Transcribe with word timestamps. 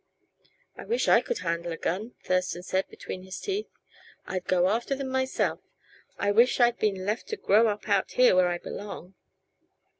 "I 0.75 0.83
wish 0.83 1.07
I 1.07 1.21
could 1.21 1.37
handle 1.45 1.71
a 1.71 1.77
gun," 1.77 2.15
Thurston 2.23 2.63
said 2.63 2.89
between 2.89 3.21
his 3.21 3.39
teeth. 3.39 3.67
"I'd 4.25 4.45
go 4.45 4.67
after 4.67 4.95
them 4.95 5.09
myself. 5.09 5.59
I 6.17 6.31
wish 6.31 6.59
I'd 6.59 6.79
been 6.79 7.05
left 7.05 7.27
to 7.27 7.37
grow 7.37 7.67
up 7.67 7.87
out 7.87 8.13
here 8.13 8.35
where 8.35 8.47
I 8.47 8.57
belong. 8.57 9.13